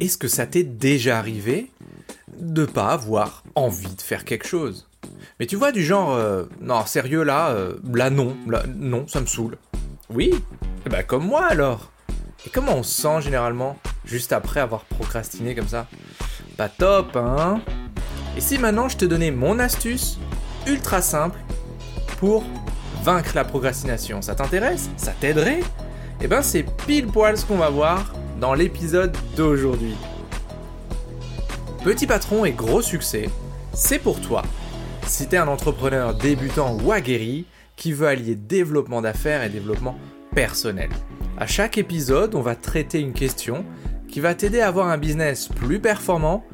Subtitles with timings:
[0.00, 1.70] est-ce que ça t'est déjà arrivé
[2.38, 4.88] de pas avoir envie de faire quelque chose?
[5.40, 9.20] Mais tu vois, du genre, euh, non, sérieux là, euh, là non, là, non, ça
[9.20, 9.56] me saoule.
[10.10, 10.34] Oui
[10.90, 11.90] Bah comme moi alors.
[12.46, 15.86] Et comment on se sent généralement, juste après avoir procrastiné comme ça?
[16.56, 17.60] Pas top, hein?
[18.36, 20.18] Et si maintenant je te donnais mon astuce,
[20.66, 21.38] ultra simple,
[22.18, 22.44] pour
[23.02, 24.90] vaincre la procrastination, ça t'intéresse?
[24.96, 25.60] Ça t'aiderait?
[26.20, 29.96] Eh ben c'est pile poil ce qu'on va voir dans l'épisode d'aujourd'hui.
[31.84, 33.28] Petit patron et gros succès,
[33.72, 34.42] c'est pour toi.
[35.06, 39.96] Si t'es un entrepreneur débutant ou aguerri qui veut allier développement d'affaires et développement
[40.34, 40.90] personnel.
[41.38, 43.64] À chaque épisode, on va traiter une question
[44.08, 46.44] qui va t'aider à avoir un business plus performant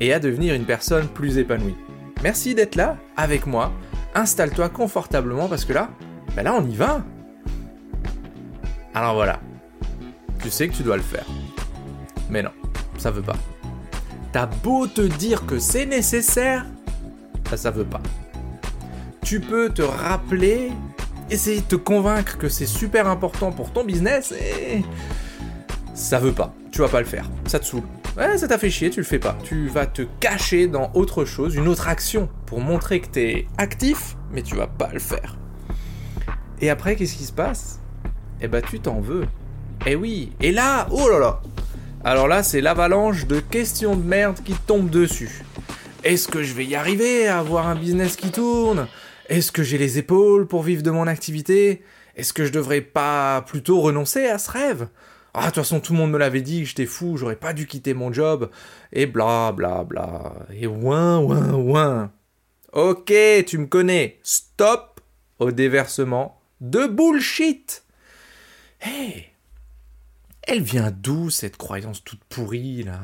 [0.00, 1.76] et à devenir une personne plus épanouie.
[2.22, 3.72] Merci d'être là avec moi.
[4.14, 5.90] Installe-toi confortablement parce que là,
[6.34, 7.04] ben là on y va.
[8.94, 9.40] Alors voilà,
[10.42, 11.26] tu sais que tu dois le faire.
[12.30, 12.50] Mais non,
[12.96, 13.36] ça veut pas.
[14.32, 16.64] T'as beau te dire que c'est nécessaire,
[17.48, 18.00] ça, ça veut pas.
[19.22, 20.70] Tu peux te rappeler,
[21.30, 24.84] essayer de te convaincre que c'est super important pour ton business et
[25.94, 26.54] ça veut pas.
[26.70, 27.28] Tu vas pas le faire.
[27.46, 27.82] Ça te saoule.
[28.16, 29.36] Ouais, ça t'a fait chier, tu le fais pas.
[29.44, 34.16] Tu vas te cacher dans autre chose, une autre action, pour montrer que t'es actif,
[34.32, 35.36] mais tu vas pas le faire.
[36.60, 37.80] Et après, qu'est-ce qui se passe?
[38.40, 39.26] Eh bah, tu t'en veux.
[39.86, 41.40] Eh oui, et là, oh là là
[42.02, 45.42] Alors là, c'est l'avalanche de questions de merde qui tombe dessus.
[46.02, 48.88] Est-ce que je vais y arriver à avoir un business qui tourne?
[49.28, 51.82] Est-ce que j'ai les épaules pour vivre de mon activité?
[52.16, 54.88] Est-ce que je devrais pas plutôt renoncer à ce rêve?
[55.34, 57.66] Ah, de toute façon, tout le monde me l'avait dit j'étais fou, j'aurais pas dû
[57.66, 58.50] quitter mon job,
[58.92, 62.12] et bla bla bla, et ouin ouin ouin.
[62.72, 63.12] Ok,
[63.46, 65.00] tu me connais, stop
[65.38, 67.84] au déversement de bullshit.
[68.80, 69.29] Hey
[70.42, 73.00] elle vient d'où cette croyance toute pourrie là?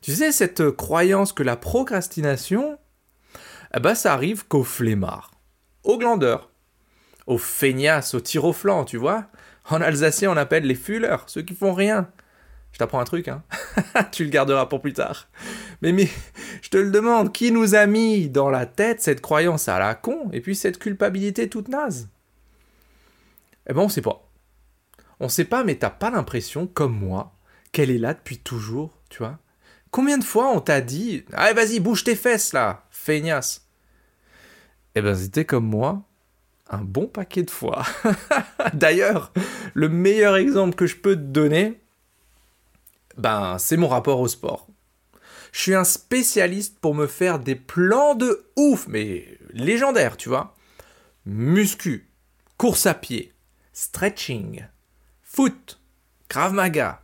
[0.00, 2.78] Tu sais, cette croyance que la procrastination,
[3.74, 5.30] eh ben, ça arrive qu'aux flemmards,
[5.82, 6.50] aux glandeurs,
[7.26, 9.26] aux feignasses, aux au tu vois?
[9.70, 12.10] En alsacien, on appelle les fullers, ceux qui font rien.
[12.72, 13.42] Je t'apprends un truc, hein
[14.12, 15.28] Tu le garderas pour plus tard.
[15.80, 16.08] Mais, mais,
[16.60, 19.94] je te le demande, qui nous a mis dans la tête cette croyance à la
[19.94, 22.08] con et puis cette culpabilité toute naze?
[23.68, 24.23] Eh ben, on sait pas.
[25.20, 27.32] On sait pas, mais t'as pas l'impression, comme moi,
[27.72, 29.38] qu'elle est là depuis toujours, tu vois
[29.90, 33.68] Combien de fois on t'a dit Allez, vas-y, bouge tes fesses là, feignasse
[34.94, 36.02] Eh ben, c'était comme moi,
[36.68, 37.84] un bon paquet de fois.
[38.72, 39.32] D'ailleurs,
[39.74, 41.80] le meilleur exemple que je peux te donner,
[43.16, 44.66] ben, c'est mon rapport au sport.
[45.52, 50.56] Je suis un spécialiste pour me faire des plans de ouf, mais légendaires, tu vois.
[51.26, 52.10] Muscu,
[52.58, 53.32] course à pied,
[53.72, 54.66] stretching,
[55.34, 55.80] foot,
[56.28, 57.00] Krav Maga.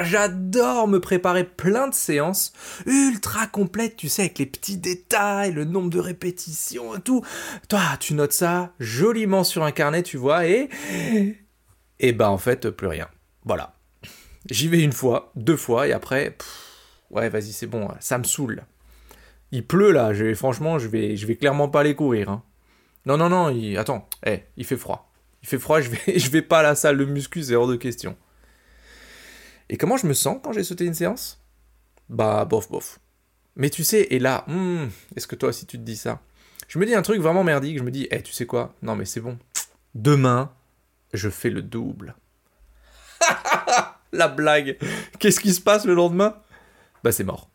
[0.00, 2.54] J'adore me préparer plein de séances
[2.86, 7.22] ultra complètes, tu sais, avec les petits détails, le nombre de répétitions et tout.
[7.68, 10.70] Toi, tu notes ça joliment sur un carnet, tu vois, et.
[11.98, 13.08] Et ben en fait, plus rien.
[13.44, 13.74] Voilà.
[14.48, 16.38] J'y vais une fois, deux fois, et après.
[17.10, 18.62] ouais, vas-y, c'est bon, ça me saoule.
[19.52, 22.30] Il pleut là, franchement, je vais, clairement pas aller courir.
[22.30, 22.42] Hein.
[23.04, 25.07] Non, non, non, attends, eh, il fait froid.
[25.42, 28.16] Il fait froid, je vais, pas à la salle de muscu, c'est hors de question.
[29.68, 31.42] Et comment je me sens quand j'ai sauté une séance?
[32.08, 33.00] Bah, bof, bof.
[33.56, 36.20] Mais tu sais, et là, hmm, est-ce que toi aussi tu te dis ça?
[36.68, 38.74] Je me dis un truc vraiment merdique, je me dis, eh, tu sais quoi?
[38.82, 39.38] Non, mais c'est bon.
[39.94, 40.52] Demain,
[41.12, 42.14] je fais le double.
[44.12, 44.78] La blague
[45.18, 46.36] Qu'est-ce qui se passe le lendemain?
[47.04, 47.50] Bah, c'est mort.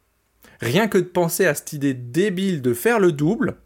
[0.62, 3.58] Rien que de penser à cette idée débile de faire le double,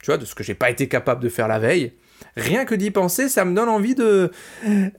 [0.00, 1.94] tu vois, de ce que j'ai pas été capable de faire la veille,
[2.36, 4.30] Rien que d'y penser, ça me donne envie de.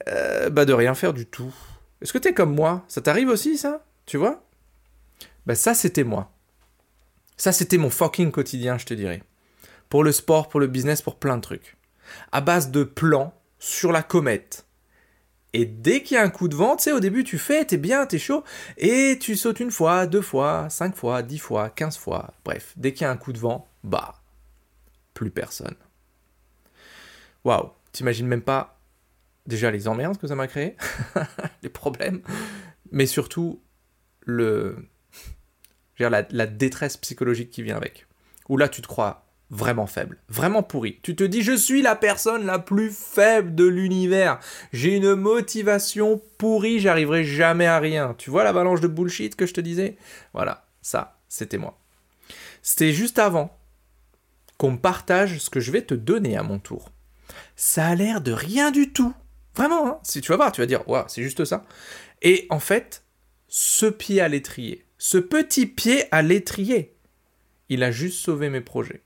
[0.08, 1.53] Euh, bah, de rien faire du tout.
[2.02, 2.84] Est-ce que t'es comme moi?
[2.88, 3.84] Ça t'arrive aussi, ça?
[4.06, 4.44] Tu vois?
[5.46, 6.31] Bah, ça, c'était moi.
[7.38, 9.24] Ça, c'était mon fucking quotidien, je te dirais.
[9.90, 11.78] Pour le sport, pour le business, pour plein de trucs.
[12.31, 14.66] À base de plans sur la comète.
[15.53, 17.63] Et dès qu'il y a un coup de vent, tu sais, au début, tu fais,
[17.63, 18.44] t'es bien, t'es chaud,
[18.78, 22.33] et tu sautes une fois, deux fois, cinq fois, dix fois, quinze fois.
[22.44, 24.16] Bref, dès qu'il y a un coup de vent, bah,
[25.13, 25.75] plus personne
[27.45, 28.80] waouh, t'imagines même pas
[29.45, 30.75] déjà les emmerdes que ça m'a créé,
[31.63, 32.21] les problèmes,
[32.92, 33.62] mais surtout
[34.21, 34.89] le,
[36.00, 38.07] la, la détresse psychologique qui vient avec.
[38.50, 41.00] Où là, tu te crois vraiment faible, vraiment pourri.
[41.03, 44.39] Tu te dis, je suis la personne la plus faible de l'univers.
[44.74, 48.15] J'ai une motivation pourrie, j'arriverai jamais à rien.
[48.18, 49.97] Tu vois l'avalanche de bullshit que je te disais?
[50.33, 51.80] Voilà, ça, c'était moi.
[52.63, 53.56] C'était juste avant
[54.57, 56.89] qu'on partage ce que je vais te donner à mon tour
[57.56, 59.13] ça a l'air de rien du tout.
[59.56, 61.66] Vraiment, hein si tu vas voir, tu vas dire, waouh, c'est juste ça.
[62.22, 63.04] Et en fait,
[63.48, 66.95] ce pied à l'étrier, ce petit pied à l'étrier,
[67.69, 69.01] il a juste sauvé mes projets.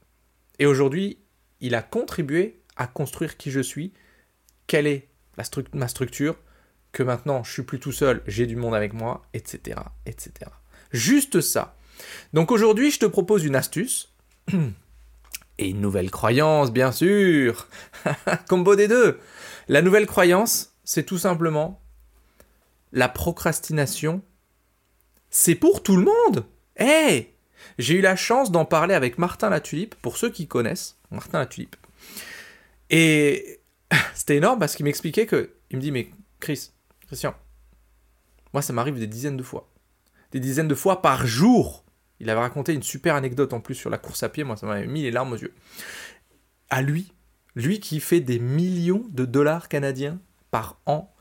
[0.58, 1.20] Et aujourd'hui,
[1.62, 3.94] il a contribué à construire qui je suis,
[4.68, 5.08] quelle est
[5.74, 6.36] ma structure,
[6.92, 10.32] que maintenant je suis plus tout seul, j'ai du monde avec moi, etc., etc.
[10.92, 11.78] Juste ça.
[12.34, 14.14] Donc aujourd'hui, je te propose une astuce
[15.60, 17.68] et une nouvelle croyance, bien sûr.
[18.50, 19.20] Combo des deux.
[19.68, 21.82] La nouvelle croyance, c'est tout simplement
[22.94, 24.24] la procrastination.
[25.30, 26.46] C'est pour tout le monde.
[26.78, 27.36] Hé
[27.78, 31.76] J'ai eu la chance d'en parler avec Martin Latulipe, pour ceux qui connaissent, Martin Latulipe.
[32.90, 33.60] Et
[34.16, 35.52] c'était énorme parce qu'il m'expliquait que.
[35.72, 36.10] Il me dit, mais
[36.40, 36.72] Chris,
[37.06, 37.36] Christian,
[38.54, 39.70] moi ça m'arrive des dizaines de fois.
[40.32, 41.84] Des dizaines de fois par jour.
[42.20, 44.68] Il avait raconté une super anecdote en plus sur la course à pied, moi ça
[44.68, 45.54] m'avait mis les larmes aux yeux.
[46.70, 47.14] À lui,
[47.56, 50.20] lui qui fait des millions de dollars canadiens
[50.52, 51.14] par an,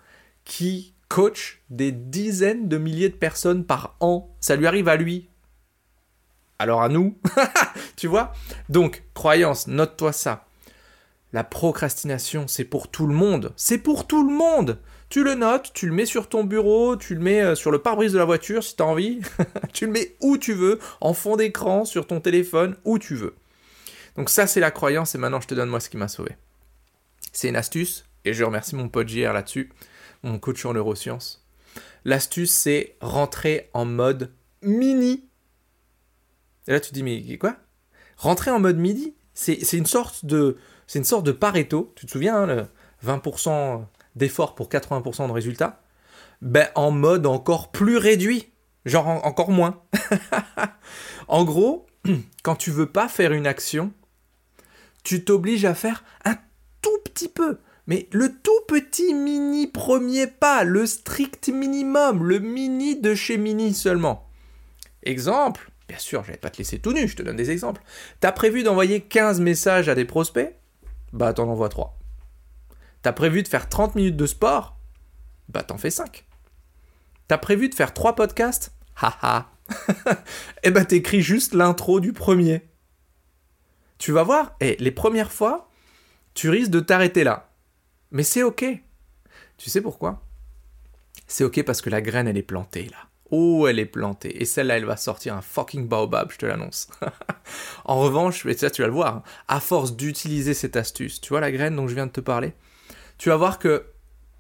[0.44, 5.28] qui coach des dizaines de milliers de personnes par an, ça lui arrive à lui.
[6.58, 7.18] Alors à nous,
[7.96, 8.32] tu vois
[8.68, 10.46] Donc, croyance, note-toi ça.
[11.32, 13.52] La procrastination, c'est pour tout le monde.
[13.56, 14.80] C'est pour tout le monde.
[15.08, 17.78] Tu le notes, tu le mets sur ton bureau, tu le mets euh, sur le
[17.78, 19.20] pare-brise de la voiture si tu as envie.
[19.72, 23.34] tu le mets où tu veux, en fond d'écran, sur ton téléphone, où tu veux.
[24.16, 26.36] Donc ça, c'est la croyance et maintenant je te donne moi ce qui m'a sauvé.
[27.32, 29.70] C'est une astuce et je remercie mon pote JR là-dessus,
[30.22, 31.46] mon coach en neurosciences.
[32.04, 34.32] L'astuce, c'est rentrer en mode
[34.62, 35.28] mini.
[36.66, 37.56] Et là, tu te dis, mais quoi?
[38.18, 39.14] Rentrer en mode midi?
[39.32, 40.56] C'est une sorte de
[40.88, 42.66] c'est une sorte de Pareto, tu te souviens, hein, le
[43.06, 43.84] 20%
[44.18, 45.80] d'effort pour 80% de résultats,
[46.42, 48.52] ben, en mode encore plus réduit,
[48.84, 49.82] genre encore moins.
[51.28, 51.86] en gros,
[52.42, 53.92] quand tu veux pas faire une action,
[55.04, 56.36] tu t'obliges à faire un
[56.82, 63.00] tout petit peu, mais le tout petit mini premier pas, le strict minimum, le mini
[63.00, 64.28] de chez mini seulement.
[65.02, 67.82] Exemple, bien sûr, je vais pas te laisser tout nu, je te donne des exemples.
[68.20, 70.54] Tu as prévu d'envoyer 15 messages à des prospects?
[71.12, 71.97] Bah t'en envoies 3.
[73.08, 74.76] T'as prévu de faire 30 minutes de sport?
[75.48, 76.26] Bah t'en fais 5.
[77.26, 78.74] T'as prévu de faire 3 podcasts?
[78.96, 79.50] Haha
[80.62, 82.68] Eh bah t'écris juste l'intro du premier.
[83.96, 85.70] Tu vas voir, et les premières fois,
[86.34, 87.48] tu risques de t'arrêter là.
[88.10, 88.66] Mais c'est ok.
[89.56, 90.22] Tu sais pourquoi?
[91.26, 93.08] C'est ok parce que la graine, elle est plantée là.
[93.30, 94.42] Oh, elle est plantée.
[94.42, 96.88] Et celle-là, elle va sortir un fucking baobab, je te l'annonce.
[97.86, 101.30] en revanche, et ça, tu vas le voir, hein, à force d'utiliser cette astuce, tu
[101.30, 102.52] vois la graine dont je viens de te parler,
[103.18, 103.86] tu vas voir que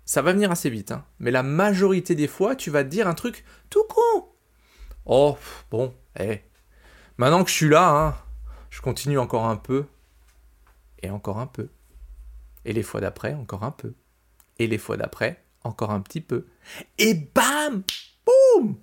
[0.04, 0.92] ça va venir assez vite.
[0.92, 4.28] Hein, mais la majorité des fois, tu vas te dire un truc tout con.
[5.04, 5.36] Oh,
[5.70, 6.40] bon, eh.
[7.18, 8.16] Maintenant que je suis là, hein,
[8.70, 9.86] je continue encore un peu.
[11.02, 11.68] Et encore un peu.
[12.64, 13.94] Et les fois d'après, encore un peu.
[14.58, 16.46] Et les fois d'après, encore un petit peu.
[16.98, 17.82] Et bam
[18.24, 18.76] Boum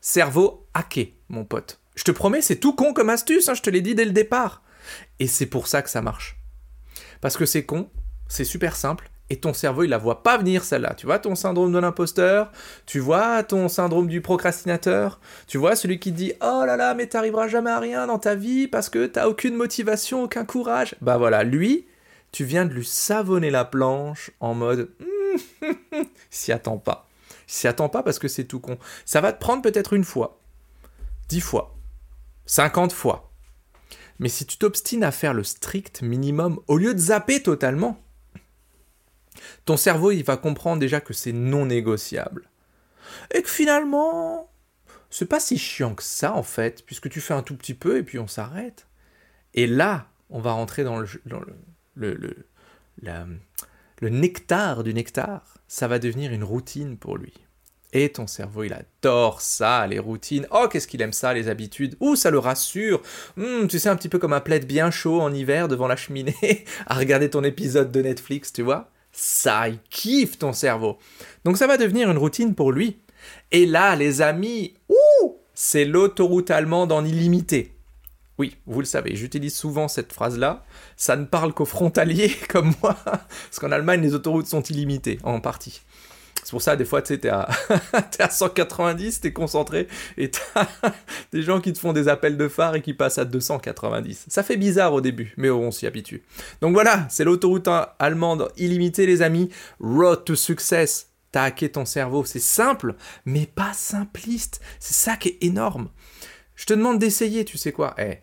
[0.00, 1.80] Cerveau hacké, mon pote.
[1.94, 4.12] Je te promets, c'est tout con comme astuce, hein, je te l'ai dit dès le
[4.12, 4.62] départ.
[5.18, 6.36] Et c'est pour ça que ça marche.
[7.20, 7.90] Parce que c'est con,
[8.28, 10.94] c'est super simple, et ton cerveau, il la voit pas venir celle-là.
[10.94, 12.52] Tu vois ton syndrome de l'imposteur,
[12.84, 17.06] tu vois ton syndrome du procrastinateur, tu vois celui qui dit "Oh là là, mais
[17.06, 21.16] t'arriveras jamais à rien dans ta vie parce que t'as aucune motivation, aucun courage." Bah
[21.16, 21.86] voilà, lui,
[22.32, 24.90] tu viens de lui savonner la planche en mode
[26.30, 27.08] s'y attend pas.
[27.46, 28.78] S'y attend pas parce que c'est tout con.
[29.04, 30.38] Ça va te prendre peut-être une fois,
[31.28, 31.74] dix fois,
[32.46, 33.30] cinquante fois.
[34.18, 38.03] Mais si tu t'obstines à faire le strict minimum, au lieu de zapper totalement,
[39.64, 42.48] ton cerveau il va comprendre déjà que c'est non négociable.
[43.32, 44.50] Et que finalement,
[45.10, 47.98] c'est pas si chiant que ça en fait, puisque tu fais un tout petit peu
[47.98, 48.86] et puis on s'arrête.
[49.54, 52.36] Et là, on va rentrer dans le, le, le,
[54.00, 57.32] le nectar du nectar ça va devenir une routine pour lui.
[57.92, 60.46] Et ton cerveau, il adore ça, les routines.
[60.50, 61.96] Oh, qu'est-ce qu'il aime ça, les habitudes.
[62.00, 63.02] Ouh, ça le rassure.
[63.36, 65.96] Hmm, tu sais, un petit peu comme un plaid bien chaud en hiver devant la
[65.96, 68.90] cheminée, à regarder ton épisode de Netflix, tu vois.
[69.16, 70.98] Ça, kiffe ton cerveau.
[71.44, 72.96] Donc ça va devenir une routine pour lui.
[73.52, 77.72] Et là, les amis, ouh, c'est l'autoroute allemande en illimité.
[78.38, 80.64] Oui, vous le savez, j'utilise souvent cette phrase-là.
[80.96, 85.40] Ça ne parle qu'aux frontaliers comme moi, parce qu'en Allemagne, les autoroutes sont illimitées, en
[85.40, 85.82] partie.
[86.44, 87.48] C'est pour ça, des fois, tu sais, t'es à,
[88.18, 90.68] es à 190, t'es concentré, et t'as
[91.32, 94.26] des gens qui te font des appels de phare et qui passent à 290.
[94.28, 96.22] Ça fait bizarre au début, mais on s'y habitue.
[96.60, 99.48] Donc voilà, c'est l'autoroute allemande illimitée, les amis.
[99.80, 101.08] Road to Success.
[101.32, 102.24] T'as hacké ton cerveau.
[102.24, 104.60] C'est simple, mais pas simpliste.
[104.78, 105.88] C'est ça qui est énorme.
[106.54, 107.94] Je te demande d'essayer, tu sais quoi?
[107.98, 108.18] Eh,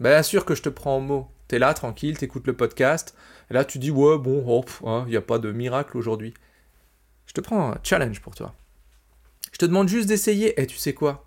[0.00, 1.28] bien sûr que je te prends au mot.
[1.48, 3.14] T'es là, tranquille, t'écoutes le podcast.
[3.50, 4.64] Et là, tu dis, ouais, bon,
[5.06, 6.34] il n'y a pas de miracle aujourd'hui.
[7.32, 8.54] Je te prends un challenge pour toi.
[9.52, 10.60] Je te demande juste d'essayer.
[10.60, 11.24] Et tu sais quoi?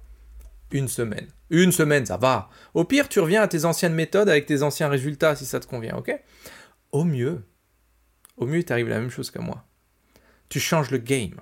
[0.70, 1.28] Une semaine.
[1.50, 2.52] Une semaine, ça va.
[2.76, 5.66] Au pire, tu reviens à tes anciennes méthodes avec tes anciens résultats si ça te
[5.66, 6.16] convient, ok?
[6.92, 7.44] Au mieux,
[8.38, 9.66] au mieux, il t'arrive la même chose que moi.
[10.48, 11.42] Tu changes le game.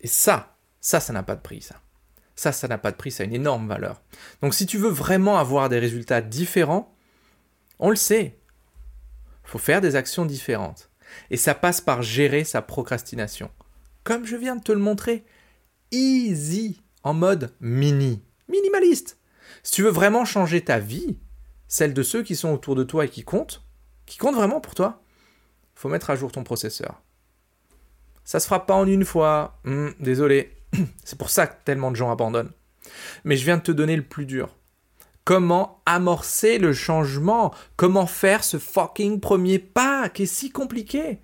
[0.00, 1.80] Et ça, ça, ça n'a pas de prix, ça.
[2.36, 4.00] Ça, ça n'a pas de prix, ça a une énorme valeur.
[4.42, 6.94] Donc si tu veux vraiment avoir des résultats différents,
[7.80, 8.38] on le sait,
[9.44, 10.88] il faut faire des actions différentes.
[11.30, 13.50] Et ça passe par gérer sa procrastination.
[14.02, 15.24] Comme je viens de te le montrer,
[15.90, 19.18] easy, en mode mini, minimaliste.
[19.62, 21.18] Si tu veux vraiment changer ta vie,
[21.68, 23.62] celle de ceux qui sont autour de toi et qui comptent,
[24.06, 25.02] qui comptent vraiment pour toi,
[25.74, 27.02] faut mettre à jour ton processeur.
[28.24, 30.56] Ça se fera pas en une fois, hmm, désolé.
[31.04, 32.52] C'est pour ça que tellement de gens abandonnent.
[33.24, 34.54] Mais je viens de te donner le plus dur.
[35.24, 37.54] Comment amorcer le changement?
[37.76, 41.18] Comment faire ce fucking premier pas qui est si compliqué?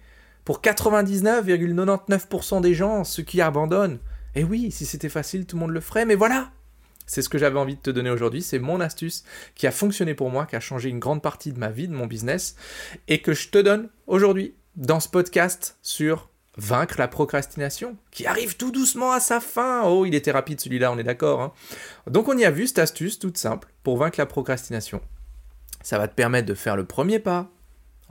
[0.47, 3.99] Pour 99,99% des gens, ceux qui abandonnent.
[4.35, 6.50] Et oui, si c'était facile, tout le monde le ferait, mais voilà!
[7.04, 9.23] C'est ce que j'avais envie de te donner aujourd'hui, c'est mon astuce
[9.54, 11.92] qui a fonctionné pour moi, qui a changé une grande partie de ma vie, de
[11.92, 12.57] mon business,
[13.07, 18.57] et que je te donne aujourd'hui dans ce podcast sur vaincre la procrastination, qui arrive
[18.57, 19.83] tout doucement à sa fin.
[19.85, 21.40] Oh, il était rapide celui-là, on est d'accord.
[21.40, 21.52] Hein.
[22.07, 25.00] Donc on y a vu cette astuce toute simple pour vaincre la procrastination.
[25.83, 27.50] Ça va te permettre de faire le premier pas.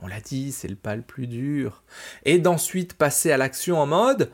[0.02, 1.84] On l'a dit, c'est le pas le plus dur.
[2.24, 4.32] Et d'ensuite passer à l'action en mode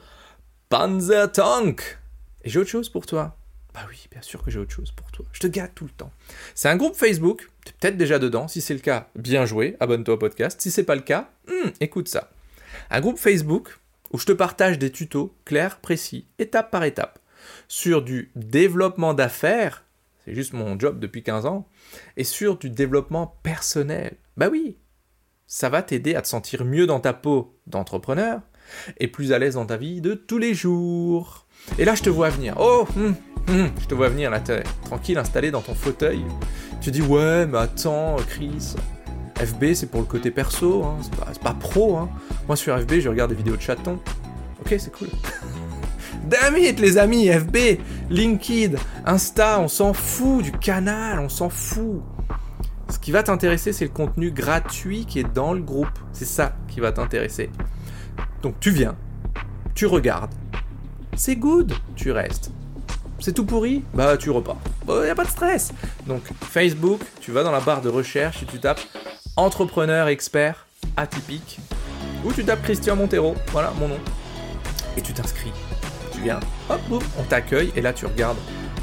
[0.69, 1.99] Panzer Tank.
[2.43, 3.35] Et j'ai autre chose pour toi.
[3.73, 5.25] Bah oui, bien sûr que j'ai autre chose pour toi.
[5.33, 6.11] Je te gâte tout le temps.
[6.53, 7.49] C'est un groupe Facebook.
[7.65, 8.47] Tu es peut-être déjà dedans.
[8.47, 9.75] Si c'est le cas, bien joué.
[9.79, 10.61] Abonne-toi au podcast.
[10.61, 12.29] Si c'est pas le cas, hmm, écoute ça.
[12.89, 13.79] Un groupe Facebook
[14.15, 17.19] où je te partage des tutos clairs, précis, étape par étape,
[17.67, 19.83] sur du développement d'affaires,
[20.23, 21.67] c'est juste mon job depuis 15 ans,
[22.15, 24.15] et sur du développement personnel.
[24.37, 24.77] Bah oui,
[25.47, 28.39] ça va t'aider à te sentir mieux dans ta peau d'entrepreneur
[29.01, 31.45] et plus à l'aise dans ta vie de tous les jours.
[31.77, 32.55] Et là, je te vois venir.
[32.57, 33.15] Oh, hum,
[33.49, 34.41] hum, je te vois venir là,
[34.85, 36.23] tranquille, installé dans ton fauteuil.
[36.79, 38.75] Tu dis, ouais, mais attends, Chris,
[39.37, 40.97] FB, c'est pour le côté perso, hein,
[41.33, 41.97] c'est pas, pro.
[41.97, 42.09] Hein.
[42.47, 43.99] Moi, sur FB, je regarde des vidéos de chatons.
[44.61, 45.09] Ok, c'est cool.
[46.25, 52.01] Damn it, les amis, FB, LinkedIn, Insta, on s'en fout du canal, on s'en fout.
[52.89, 55.99] Ce qui va t'intéresser, c'est le contenu gratuit qui est dans le groupe.
[56.13, 57.49] C'est ça qui va t'intéresser.
[58.41, 58.95] Donc tu viens,
[59.73, 60.33] tu regardes.
[61.15, 62.51] C'est good, tu restes.
[63.19, 64.57] C'est tout pourri Bah tu repars.
[64.85, 65.73] Bah y a pas de stress.
[66.05, 68.81] Donc Facebook, tu vas dans la barre de recherche et tu tapes
[69.35, 71.59] entrepreneur expert atypique.
[72.25, 73.99] Ou tu tapes Christian Montero, voilà mon nom.
[74.97, 75.51] Et tu t'inscris.
[76.11, 76.39] Tu viens,
[76.69, 78.37] hop, boum, on t'accueille et là tu regardes.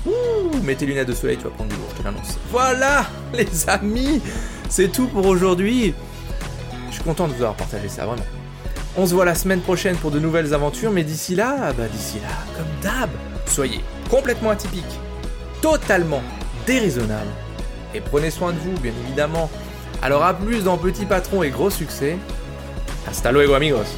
[0.07, 2.39] Ouh, mets tes lunettes de soleil, tu vas prendre du lourd, je te l'annonce.
[2.51, 4.23] Voilà, les amis,
[4.69, 5.93] c'est tout pour aujourd'hui.
[6.89, 8.23] Je suis content de vous avoir partagé ça, vraiment.
[8.97, 12.19] On se voit la semaine prochaine pour de nouvelles aventures, mais d'ici là, bah d'ici
[12.21, 13.11] là, comme d'hab,
[13.47, 13.81] soyez
[14.11, 14.85] complètement atypique,
[15.63, 16.23] totalement
[16.67, 17.31] déraisonnable,
[17.95, 19.51] et prenez soin de vous, bien évidemment.
[20.03, 22.19] Alors à plus dans Petit Patron et Gros Succès.
[23.07, 23.89] Hasta luego amigos